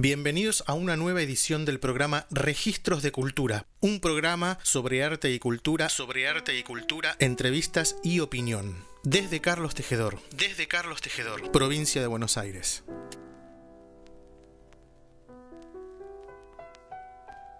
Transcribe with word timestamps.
Bienvenidos 0.00 0.62
a 0.68 0.74
una 0.74 0.96
nueva 0.96 1.22
edición 1.22 1.64
del 1.64 1.80
programa 1.80 2.28
Registros 2.30 3.02
de 3.02 3.10
Cultura, 3.10 3.66
un 3.80 3.98
programa 3.98 4.60
sobre 4.62 5.02
arte 5.02 5.32
y 5.32 5.40
cultura, 5.40 5.88
sobre 5.88 6.28
arte 6.28 6.56
y 6.56 6.62
cultura, 6.62 7.16
entrevistas 7.18 7.96
y 8.04 8.20
opinión. 8.20 8.76
Desde 9.02 9.40
Carlos 9.40 9.74
Tejedor, 9.74 10.20
desde 10.30 10.68
Carlos 10.68 11.00
Tejedor, 11.00 11.50
provincia 11.50 12.00
de 12.00 12.06
Buenos 12.06 12.38
Aires. 12.38 12.84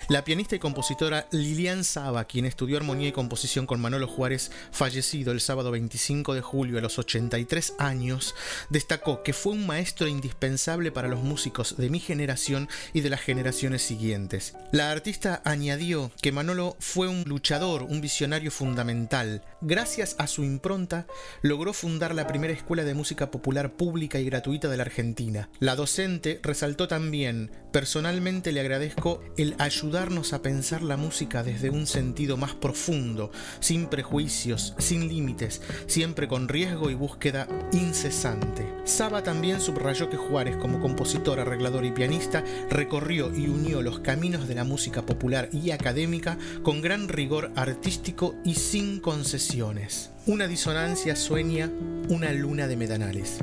La 0.08 0.24
pianista 0.24 0.56
y 0.56 0.58
compositora 0.58 1.28
Lilian 1.32 1.84
Saba, 1.84 2.24
quien 2.24 2.46
estudió 2.46 2.78
armonía 2.78 3.08
y 3.08 3.12
composición 3.12 3.66
con 3.66 3.78
Manolo 3.78 4.08
Juárez, 4.08 4.50
fallecido 4.72 5.32
el 5.32 5.40
sábado 5.42 5.70
25 5.70 6.32
de 6.32 6.40
julio 6.40 6.78
a 6.78 6.80
los 6.80 6.98
83 6.98 7.74
años, 7.78 8.34
destacó 8.70 9.22
que 9.22 9.34
fue 9.34 9.52
un 9.52 9.66
maestro 9.66 10.08
indispensable 10.08 10.92
para 10.92 11.08
los 11.08 11.22
músicos 11.22 11.76
de 11.76 11.90
mi 11.90 12.00
generación 12.00 12.70
y 12.94 13.02
de 13.02 13.10
las 13.10 13.20
generaciones 13.20 13.82
siguientes. 13.82 14.54
La 14.72 14.90
artista 14.90 15.42
añadió 15.44 16.10
que 16.22 16.32
Manolo 16.32 16.74
fue 16.80 17.06
un 17.08 17.24
luchador, 17.24 17.82
un 17.82 18.00
visionario 18.00 18.50
fundamental. 18.50 19.44
Gracias 19.60 20.16
a 20.18 20.26
su 20.26 20.42
impronta, 20.42 21.06
logró 21.42 21.74
fundar 21.74 22.14
la 22.14 22.26
primera 22.26 22.54
escuela 22.54 22.84
de 22.84 22.94
música 22.94 23.30
popular 23.30 23.74
pública 23.74 24.18
y 24.18 24.24
gratuita 24.24 24.68
de 24.68 24.78
la 24.78 24.84
Argentina. 24.84 25.50
La 25.60 25.76
docente 25.76 26.40
resaltó 26.42 26.88
también, 26.88 27.50
personalmente 27.72 28.52
le 28.52 28.60
agradezco 28.60 29.22
el 29.36 29.54
ayudar 29.58 29.97
a 29.98 30.42
pensar 30.42 30.82
la 30.82 30.96
música 30.96 31.42
desde 31.42 31.70
un 31.70 31.84
sentido 31.84 32.36
más 32.36 32.54
profundo, 32.54 33.32
sin 33.58 33.88
prejuicios, 33.88 34.74
sin 34.78 35.08
límites, 35.08 35.60
siempre 35.88 36.28
con 36.28 36.46
riesgo 36.46 36.88
y 36.88 36.94
búsqueda 36.94 37.48
incesante. 37.72 38.64
Saba 38.84 39.24
también 39.24 39.60
subrayó 39.60 40.08
que 40.08 40.16
Juárez, 40.16 40.56
como 40.56 40.78
compositor, 40.78 41.40
arreglador 41.40 41.84
y 41.84 41.90
pianista, 41.90 42.44
recorrió 42.70 43.36
y 43.36 43.48
unió 43.48 43.82
los 43.82 43.98
caminos 43.98 44.46
de 44.46 44.54
la 44.54 44.62
música 44.62 45.04
popular 45.04 45.48
y 45.52 45.72
académica 45.72 46.38
con 46.62 46.80
gran 46.80 47.08
rigor 47.08 47.50
artístico 47.56 48.36
y 48.44 48.54
sin 48.54 49.00
concesiones. 49.00 50.10
Una 50.26 50.46
disonancia 50.46 51.16
sueña 51.16 51.72
una 52.08 52.30
luna 52.30 52.68
de 52.68 52.76
medanales. 52.76 53.38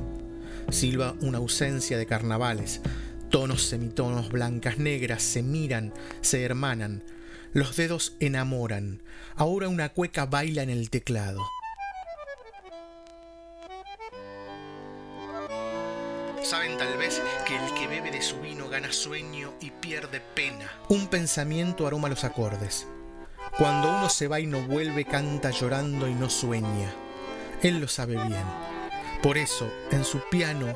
Silva 0.69 1.16
una 1.19 1.40
ausencia 1.40 1.97
de 1.97 2.06
carnavales, 2.06 2.80
Tonos, 3.36 3.64
semitonos, 3.64 4.30
blancas, 4.30 4.78
negras 4.78 5.22
se 5.22 5.44
miran, 5.44 5.94
se 6.22 6.45
hermanan. 6.45 7.03
Los 7.52 7.75
dedos 7.75 8.16
enamoran. 8.22 9.03
Ahora 9.36 9.67
una 9.67 9.89
cueca 9.89 10.25
baila 10.25 10.64
en 10.64 10.69
el 10.69 10.89
teclado. 10.89 11.45
Saben 16.44 16.78
tal 16.78 16.97
vez 16.97 17.22
que 17.45 17.58
el 17.58 17.73
que 17.73 17.88
bebe 17.88 18.09
de 18.09 18.22
su 18.22 18.39
vino 18.39 18.69
gana 18.69 18.94
sueño 18.94 19.53
y 19.59 19.72
pierde 19.72 20.22
pena. 20.33 20.72
Un 20.88 21.08
pensamiento 21.08 21.86
aroma 21.86 22.08
los 22.08 22.23
acordes. 22.23 22.88
Cuando 23.58 23.89
uno 23.89 24.08
se 24.08 24.30
va 24.30 24.39
y 24.39 24.47
no 24.47 24.66
vuelve, 24.66 25.03
canta 25.03 25.50
llorando 25.52 26.08
y 26.08 26.13
no 26.13 26.30
sueña. 26.30 26.95
Él 27.61 27.81
lo 27.81 27.89
sabe 27.89 28.13
bien. 28.13 28.45
Por 29.26 29.40
eso, 29.40 29.68
en 29.92 30.06
su 30.06 30.20
piano, 30.30 30.68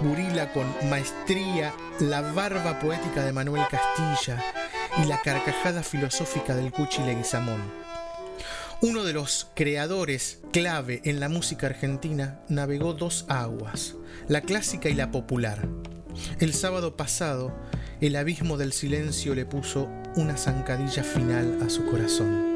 burila 0.00 0.54
con 0.54 0.66
maestría 0.88 1.74
la 1.98 2.22
barba 2.22 2.78
poética 2.78 3.22
de 3.26 3.34
Manuel 3.34 3.64
Castilla 3.70 4.42
y 4.96 5.04
la 5.04 5.20
carcajada 5.20 5.82
filosófica 5.82 6.54
del 6.54 6.72
Cuchi 6.72 7.02
Leguizamón. 7.02 7.60
Uno 8.80 9.04
de 9.04 9.12
los 9.12 9.50
creadores 9.54 10.40
clave 10.50 11.02
en 11.04 11.20
la 11.20 11.28
música 11.28 11.66
argentina 11.66 12.40
navegó 12.48 12.94
dos 12.94 13.26
aguas, 13.28 13.96
la 14.28 14.40
clásica 14.40 14.88
y 14.88 14.94
la 14.94 15.10
popular. 15.10 15.68
El 16.38 16.54
sábado 16.54 16.96
pasado, 16.96 17.54
el 18.00 18.16
abismo 18.16 18.56
del 18.56 18.72
silencio 18.72 19.34
le 19.34 19.44
puso 19.44 19.90
una 20.16 20.38
zancadilla 20.38 21.04
final 21.04 21.58
a 21.62 21.68
su 21.68 21.84
corazón. 21.84 22.49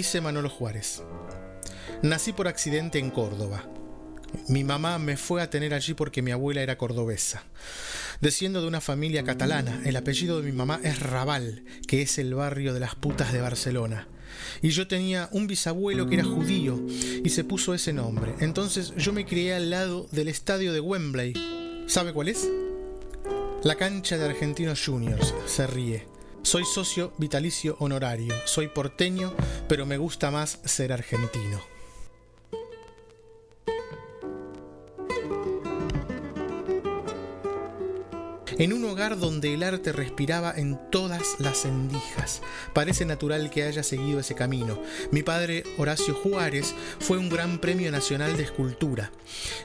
Dice 0.00 0.22
Manolo 0.22 0.48
Juárez, 0.48 1.02
nací 2.00 2.32
por 2.32 2.48
accidente 2.48 2.98
en 2.98 3.10
Córdoba. 3.10 3.68
Mi 4.48 4.64
mamá 4.64 4.98
me 4.98 5.18
fue 5.18 5.42
a 5.42 5.50
tener 5.50 5.74
allí 5.74 5.92
porque 5.92 6.22
mi 6.22 6.30
abuela 6.30 6.62
era 6.62 6.78
cordobesa. 6.78 7.44
Desciendo 8.22 8.62
de 8.62 8.68
una 8.68 8.80
familia 8.80 9.24
catalana, 9.24 9.82
el 9.84 9.94
apellido 9.96 10.40
de 10.40 10.46
mi 10.46 10.56
mamá 10.56 10.80
es 10.82 11.00
Raval, 11.00 11.64
que 11.86 12.00
es 12.00 12.16
el 12.16 12.32
barrio 12.32 12.72
de 12.72 12.80
las 12.80 12.94
putas 12.94 13.30
de 13.30 13.42
Barcelona. 13.42 14.08
Y 14.62 14.70
yo 14.70 14.88
tenía 14.88 15.28
un 15.32 15.46
bisabuelo 15.46 16.06
que 16.06 16.14
era 16.14 16.24
judío 16.24 16.82
y 17.22 17.28
se 17.28 17.44
puso 17.44 17.74
ese 17.74 17.92
nombre. 17.92 18.34
Entonces 18.40 18.94
yo 18.96 19.12
me 19.12 19.26
crié 19.26 19.52
al 19.52 19.68
lado 19.68 20.08
del 20.12 20.28
estadio 20.28 20.72
de 20.72 20.80
Wembley. 20.80 21.34
¿Sabe 21.88 22.14
cuál 22.14 22.28
es? 22.28 22.48
La 23.64 23.74
cancha 23.74 24.16
de 24.16 24.24
Argentinos 24.24 24.82
Juniors. 24.82 25.34
Se 25.44 25.66
ríe. 25.66 26.19
Soy 26.42 26.64
socio 26.64 27.12
vitalicio 27.18 27.76
honorario, 27.80 28.34
soy 28.46 28.68
porteño, 28.68 29.32
pero 29.68 29.84
me 29.84 29.98
gusta 29.98 30.30
más 30.30 30.58
ser 30.64 30.92
argentino. 30.92 31.60
En 38.60 38.74
un 38.74 38.84
hogar 38.84 39.18
donde 39.18 39.54
el 39.54 39.62
arte 39.62 39.90
respiraba 39.90 40.52
en 40.54 40.78
todas 40.90 41.22
las 41.38 41.64
endijas. 41.64 42.42
Parece 42.74 43.06
natural 43.06 43.48
que 43.48 43.62
haya 43.62 43.82
seguido 43.82 44.20
ese 44.20 44.34
camino. 44.34 44.78
Mi 45.10 45.22
padre, 45.22 45.64
Horacio 45.78 46.14
Juárez, 46.14 46.74
fue 47.00 47.16
un 47.16 47.30
gran 47.30 47.58
premio 47.58 47.90
nacional 47.90 48.36
de 48.36 48.42
escultura. 48.42 49.12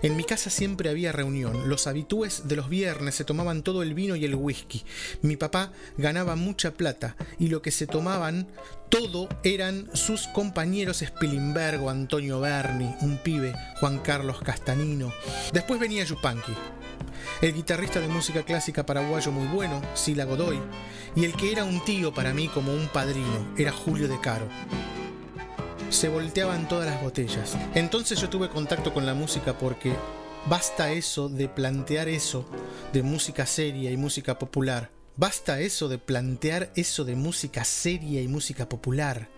En 0.02 0.16
mi 0.16 0.24
casa 0.24 0.50
siempre 0.50 0.90
había 0.90 1.12
reunión. 1.12 1.68
Los 1.68 1.88
habitúes 1.88 2.48
de 2.48 2.56
los 2.56 2.70
viernes 2.70 3.16
se 3.16 3.26
tomaban 3.26 3.64
todo 3.64 3.84
el 3.84 3.94
vino 3.94 4.16
y 4.16 4.24
el 4.24 4.36
whisky. 4.36 4.86
Mi 5.22 5.36
papá 5.36 5.74
ganaba 5.98 6.38
mucha 6.38 6.72
plata 6.72 7.18
y 7.38 7.50
lo 7.50 7.62
que 7.62 7.72
se 7.72 7.88
tomaban 7.88 8.48
todo 8.88 9.28
eran 9.44 9.90
sus 9.94 10.28
compañeros 10.28 11.02
Spilimbergo, 11.02 11.90
Antonio 11.90 12.40
Berni, 12.40 12.96
un 13.02 13.18
pibe, 13.18 13.54
Juan 13.82 14.00
Carlos 14.00 14.40
Castanino. 14.40 15.12
Después 15.52 15.82
venía 15.82 16.06
Yupanqui, 16.06 16.54
el 17.42 17.54
guitarrista 17.54 18.00
de 18.00 18.08
música 18.08 18.44
clásica 18.44 18.86
paraguayo 18.86 19.32
muy 19.32 19.48
bueno, 19.48 19.82
Sila 19.94 20.26
Godoy, 20.26 20.60
y 21.16 21.26
el 21.26 21.34
que 21.34 21.52
era 21.52 21.64
un 21.64 21.84
tío 21.84 22.14
para 22.14 22.34
mí 22.34 22.48
como 22.48 22.74
un 22.74 22.88
padrino, 22.88 23.54
era 23.58 23.72
Julio 23.72 24.08
de 24.08 24.20
Caro. 24.20 24.48
Se 25.90 26.10
volteaban 26.10 26.68
todas 26.68 26.88
las 26.88 27.02
botellas. 27.02 27.58
Entonces 27.76 28.20
yo 28.20 28.30
tuve 28.30 28.50
contacto 28.50 28.94
con 28.94 29.06
la 29.06 29.14
música 29.14 29.58
porque 29.58 29.94
basta 30.48 30.92
eso 30.92 31.30
de 31.30 31.48
plantear 31.48 32.10
eso 32.10 32.46
de 32.92 33.04
música 33.04 33.46
seria 33.46 33.92
y 33.92 33.98
música 33.98 34.40
popular. 34.40 34.90
Basta 35.16 35.60
eso 35.60 35.88
de 35.88 35.98
plantear 35.98 36.72
eso 36.76 37.06
de 37.06 37.16
música 37.16 37.64
seria 37.64 38.22
y 38.22 38.28
música 38.28 38.68
popular. 38.68 39.30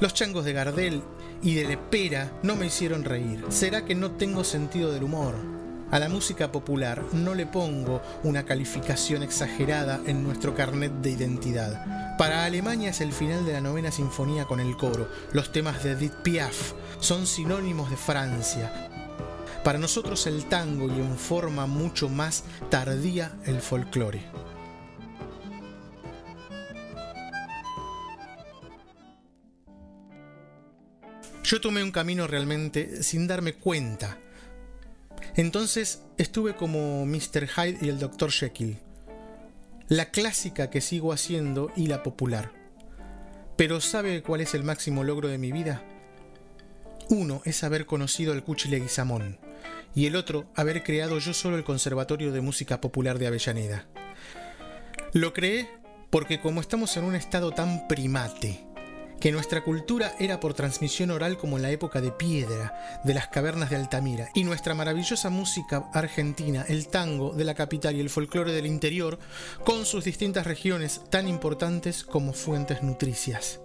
Los 0.00 0.14
changos 0.14 0.44
de 0.44 0.52
Gardel 0.52 1.02
y 1.42 1.54
de 1.54 1.64
Lepera 1.66 2.32
no 2.42 2.56
me 2.56 2.66
hicieron 2.66 3.04
reír. 3.04 3.44
¿Será 3.48 3.84
que 3.84 3.94
no 3.94 4.12
tengo 4.12 4.44
sentido 4.44 4.92
del 4.92 5.02
humor? 5.02 5.57
A 5.90 5.98
la 5.98 6.10
música 6.10 6.52
popular 6.52 7.02
no 7.14 7.34
le 7.34 7.46
pongo 7.46 8.02
una 8.22 8.44
calificación 8.44 9.22
exagerada 9.22 9.98
en 10.04 10.22
nuestro 10.22 10.54
carnet 10.54 10.92
de 11.00 11.12
identidad. 11.12 12.16
Para 12.18 12.44
Alemania 12.44 12.90
es 12.90 13.00
el 13.00 13.10
final 13.10 13.46
de 13.46 13.54
la 13.54 13.62
novena 13.62 13.90
sinfonía 13.90 14.44
con 14.44 14.60
el 14.60 14.76
coro. 14.76 15.08
Los 15.32 15.50
temas 15.50 15.82
de 15.82 15.92
Edith 15.92 16.12
Piaf 16.22 16.74
son 17.00 17.26
sinónimos 17.26 17.88
de 17.88 17.96
Francia. 17.96 18.70
Para 19.64 19.78
nosotros 19.78 20.26
el 20.26 20.44
tango 20.44 20.88
y 20.88 21.00
en 21.00 21.16
forma 21.16 21.66
mucho 21.66 22.10
más 22.10 22.44
tardía 22.68 23.32
el 23.46 23.62
folclore. 23.62 24.20
Yo 31.44 31.62
tomé 31.62 31.82
un 31.82 31.92
camino 31.92 32.26
realmente 32.26 33.02
sin 33.02 33.26
darme 33.26 33.54
cuenta 33.54 34.18
entonces 35.38 36.02
estuve 36.16 36.56
como 36.56 37.06
Mr. 37.06 37.46
Hyde 37.46 37.78
y 37.80 37.90
el 37.90 38.00
Dr. 38.00 38.32
Jekyll. 38.32 38.76
La 39.86 40.10
clásica 40.10 40.68
que 40.68 40.80
sigo 40.80 41.12
haciendo 41.12 41.70
y 41.76 41.86
la 41.86 42.02
popular. 42.02 42.50
Pero 43.56 43.80
¿sabe 43.80 44.20
cuál 44.24 44.40
es 44.40 44.54
el 44.54 44.64
máximo 44.64 45.04
logro 45.04 45.28
de 45.28 45.38
mi 45.38 45.52
vida? 45.52 45.84
Uno 47.08 47.40
es 47.44 47.62
haber 47.62 47.86
conocido 47.86 48.32
al 48.32 48.42
Cuchi 48.42 48.68
Leguizamón 48.68 49.38
y 49.94 50.06
el 50.06 50.16
otro 50.16 50.50
haber 50.56 50.82
creado 50.82 51.20
yo 51.20 51.32
solo 51.32 51.56
el 51.56 51.62
Conservatorio 51.62 52.32
de 52.32 52.40
Música 52.40 52.80
Popular 52.80 53.20
de 53.20 53.28
Avellaneda. 53.28 53.86
Lo 55.12 55.32
creé 55.32 55.68
porque 56.10 56.40
como 56.40 56.60
estamos 56.60 56.96
en 56.96 57.04
un 57.04 57.14
estado 57.14 57.52
tan 57.52 57.86
primate, 57.86 58.66
que 59.20 59.32
nuestra 59.32 59.62
cultura 59.62 60.14
era 60.18 60.40
por 60.40 60.54
transmisión 60.54 61.10
oral 61.10 61.36
como 61.38 61.56
en 61.56 61.62
la 61.62 61.70
época 61.70 62.00
de 62.00 62.12
piedra 62.12 63.00
de 63.04 63.14
las 63.14 63.28
cavernas 63.28 63.70
de 63.70 63.76
Altamira, 63.76 64.30
y 64.34 64.44
nuestra 64.44 64.74
maravillosa 64.74 65.30
música 65.30 65.88
argentina, 65.92 66.64
el 66.68 66.88
tango 66.88 67.32
de 67.32 67.44
la 67.44 67.54
capital 67.54 67.96
y 67.96 68.00
el 68.00 68.10
folclore 68.10 68.52
del 68.52 68.66
interior, 68.66 69.18
con 69.64 69.84
sus 69.84 70.04
distintas 70.04 70.46
regiones 70.46 71.02
tan 71.10 71.28
importantes 71.28 72.04
como 72.04 72.32
fuentes 72.32 72.82
nutricias. 72.82 73.60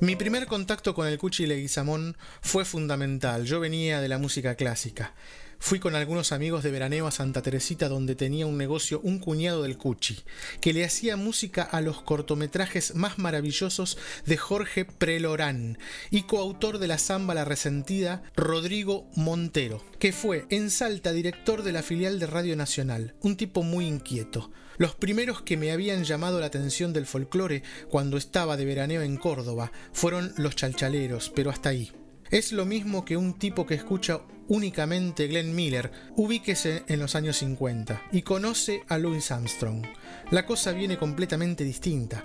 Mi 0.00 0.16
primer 0.16 0.46
contacto 0.46 0.94
con 0.94 1.06
el 1.06 1.18
Cuchi 1.18 1.46
Leguizamón 1.46 2.16
fue 2.42 2.64
fundamental. 2.64 3.44
Yo 3.44 3.60
venía 3.60 4.00
de 4.00 4.08
la 4.08 4.18
música 4.18 4.54
clásica. 4.54 5.14
Fui 5.62 5.78
con 5.78 5.94
algunos 5.94 6.32
amigos 6.32 6.62
de 6.64 6.70
veraneo 6.70 7.06
a 7.06 7.10
Santa 7.10 7.42
Teresita 7.42 7.90
donde 7.90 8.16
tenía 8.16 8.46
un 8.46 8.56
negocio 8.56 8.98
un 9.04 9.18
cuñado 9.18 9.62
del 9.62 9.76
Cuchi, 9.76 10.18
que 10.62 10.72
le 10.72 10.86
hacía 10.86 11.18
música 11.18 11.62
a 11.62 11.82
los 11.82 12.00
cortometrajes 12.00 12.94
más 12.94 13.18
maravillosos 13.18 13.98
de 14.24 14.38
Jorge 14.38 14.86
Prelorán 14.86 15.78
y 16.10 16.22
coautor 16.22 16.78
de 16.78 16.88
la 16.88 16.96
samba 16.96 17.34
La 17.34 17.44
Resentida, 17.44 18.22
Rodrigo 18.34 19.06
Montero, 19.14 19.84
que 19.98 20.12
fue 20.12 20.46
en 20.48 20.70
Salta 20.70 21.12
director 21.12 21.62
de 21.62 21.72
la 21.72 21.82
filial 21.82 22.18
de 22.18 22.26
Radio 22.26 22.56
Nacional, 22.56 23.14
un 23.20 23.36
tipo 23.36 23.62
muy 23.62 23.86
inquieto. 23.86 24.50
Los 24.78 24.94
primeros 24.94 25.42
que 25.42 25.58
me 25.58 25.72
habían 25.72 26.04
llamado 26.04 26.40
la 26.40 26.46
atención 26.46 26.94
del 26.94 27.04
folclore 27.04 27.62
cuando 27.90 28.16
estaba 28.16 28.56
de 28.56 28.64
veraneo 28.64 29.02
en 29.02 29.18
Córdoba 29.18 29.72
fueron 29.92 30.32
los 30.38 30.56
chalchaleros, 30.56 31.30
pero 31.36 31.50
hasta 31.50 31.68
ahí. 31.68 31.92
Es 32.30 32.52
lo 32.52 32.64
mismo 32.64 33.04
que 33.04 33.16
un 33.16 33.34
tipo 33.34 33.66
que 33.66 33.74
escucha 33.74 34.20
únicamente 34.46 35.26
Glenn 35.26 35.52
Miller, 35.52 35.90
ubíquese 36.14 36.84
en 36.86 37.00
los 37.00 37.16
años 37.16 37.38
50 37.38 38.02
y 38.12 38.22
conoce 38.22 38.84
a 38.86 38.98
Louis 38.98 39.32
Armstrong. 39.32 39.84
La 40.30 40.46
cosa 40.46 40.70
viene 40.70 40.96
completamente 40.96 41.64
distinta. 41.64 42.22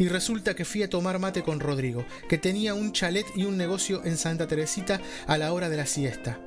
Y 0.00 0.08
resulta 0.08 0.54
que 0.54 0.64
fui 0.64 0.82
a 0.82 0.90
tomar 0.90 1.20
mate 1.20 1.44
con 1.44 1.60
Rodrigo, 1.60 2.04
que 2.28 2.36
tenía 2.36 2.74
un 2.74 2.90
chalet 2.90 3.26
y 3.36 3.44
un 3.44 3.56
negocio 3.56 4.04
en 4.04 4.16
Santa 4.16 4.48
Teresita 4.48 5.00
a 5.28 5.38
la 5.38 5.52
hora 5.52 5.68
de 5.68 5.76
la 5.76 5.86
siesta. 5.86 6.40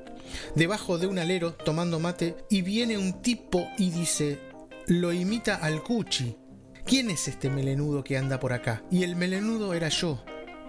Debajo 0.55 0.97
de 0.97 1.07
un 1.07 1.17
alero 1.17 1.53
tomando 1.53 2.01
mate 2.01 2.35
y 2.49 2.61
viene 2.61 2.97
un 2.97 3.21
tipo 3.21 3.69
y 3.77 3.89
dice, 3.89 4.39
lo 4.87 5.13
imita 5.13 5.55
al 5.55 5.81
Cuchi. 5.81 6.35
¿Quién 6.85 7.09
es 7.09 7.29
este 7.29 7.49
melenudo 7.49 8.03
que 8.03 8.17
anda 8.17 8.37
por 8.37 8.51
acá? 8.51 8.83
Y 8.91 9.03
el 9.03 9.15
melenudo 9.15 9.73
era 9.73 9.87
yo. 9.87 10.25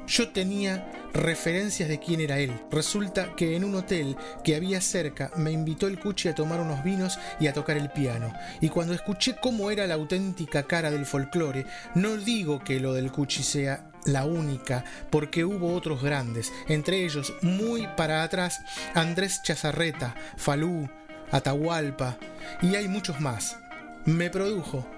Yo 0.09 0.31
tenía 0.31 0.91
referencias 1.13 1.89
de 1.89 1.99
quién 1.99 2.21
era 2.21 2.39
él. 2.39 2.59
Resulta 2.71 3.37
que 3.37 3.57
en 3.57 3.65
un 3.65 3.75
hotel 3.75 4.17
que 4.43 4.57
había 4.57 4.81
cerca 4.81 5.31
me 5.37 5.53
invitó 5.53 5.87
el 5.87 6.01
Cuchi 6.01 6.29
a 6.29 6.35
tomar 6.35 6.61
unos 6.61 6.83
vinos 6.83 7.19
y 7.39 7.47
a 7.47 7.53
tocar 7.53 7.77
el 7.77 7.91
piano. 7.91 8.33
Y 8.63 8.71
cuando 8.71 8.95
escuché 8.95 9.37
cómo 9.37 9.71
era 9.71 9.87
la 9.87 9.95
auténtica 9.95 10.63
cara 10.63 10.91
del 10.91 11.05
folclore, 11.05 11.67
no 11.95 12.17
digo 12.17 12.59
que 12.61 12.81
lo 12.81 12.95
del 12.95 13.13
Cuchi 13.13 13.43
sea 13.43 13.91
la 14.07 14.25
única, 14.25 14.83
porque 15.11 15.45
hubo 15.45 15.75
otros 15.75 16.03
grandes, 16.03 16.51
entre 16.69 17.05
ellos, 17.05 17.35
muy 17.43 17.87
para 17.97 18.23
atrás, 18.23 18.63
Andrés 18.95 19.43
Chazarreta, 19.43 20.15
Falú, 20.39 20.89
Atahualpa, 21.31 22.17
y 22.63 22.77
hay 22.77 22.89
muchos 22.89 23.21
más. 23.21 23.59
Me 24.07 24.31
produjo. 24.31 24.89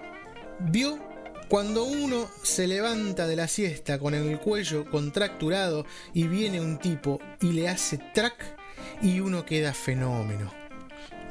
Vio 0.60 1.09
cuando 1.50 1.82
uno 1.82 2.30
se 2.44 2.68
levanta 2.68 3.26
de 3.26 3.34
la 3.34 3.48
siesta 3.48 3.98
con 3.98 4.14
el 4.14 4.38
cuello 4.38 4.88
contracturado 4.88 5.84
y 6.14 6.28
viene 6.28 6.60
un 6.60 6.78
tipo 6.78 7.18
y 7.40 7.50
le 7.50 7.68
hace 7.68 7.98
track 8.14 8.56
y 9.02 9.18
uno 9.18 9.44
queda 9.44 9.74
fenómeno. 9.74 10.52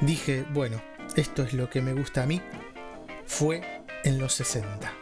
Dije, 0.02 0.44
bueno, 0.52 0.82
esto 1.16 1.42
es 1.42 1.54
lo 1.54 1.70
que 1.70 1.80
me 1.80 1.94
gusta 1.94 2.24
a 2.24 2.26
mí. 2.26 2.42
Fue 3.24 3.62
en 4.04 4.18
los 4.18 4.34
60. 4.34 4.92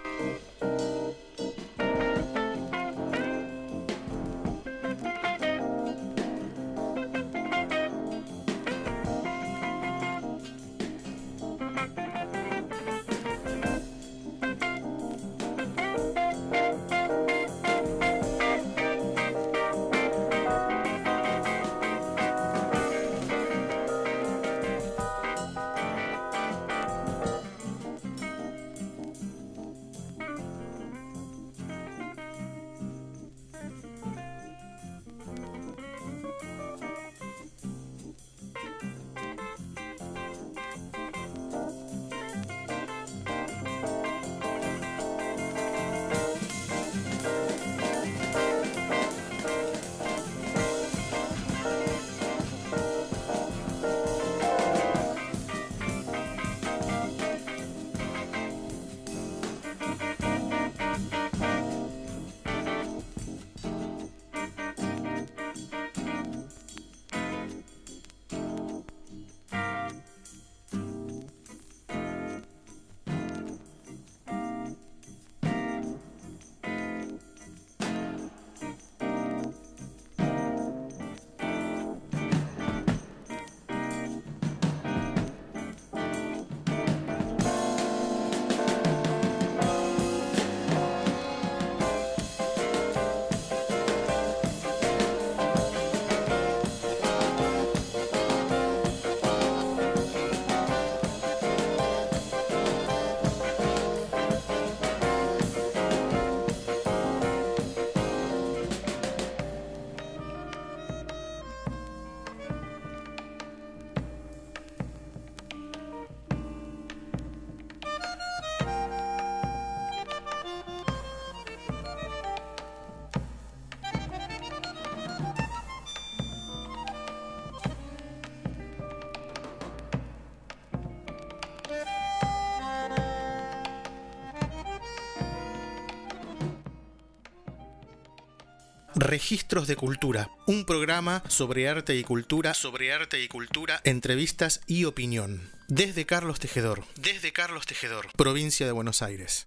Registros 139.00 139.68
de 139.68 139.76
Cultura, 139.76 140.28
un 140.48 140.64
programa 140.64 141.22
sobre 141.28 141.68
arte 141.68 141.94
y 141.94 142.02
cultura, 142.02 142.52
sobre 142.52 142.92
arte 142.92 143.22
y 143.22 143.28
cultura, 143.28 143.80
entrevistas 143.84 144.60
y 144.66 144.86
opinión. 144.86 145.52
Desde 145.68 146.04
Carlos 146.04 146.40
Tejedor, 146.40 146.82
desde 146.96 147.32
Carlos 147.32 147.64
Tejedor, 147.64 148.08
provincia 148.16 148.66
de 148.66 148.72
Buenos 148.72 149.02
Aires. 149.02 149.46